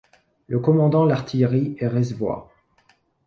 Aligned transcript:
Le 0.47 0.57
commandant 0.57 1.05
l'artillerie 1.05 1.75
est 1.77 1.87
Rezvoi. 1.87 2.49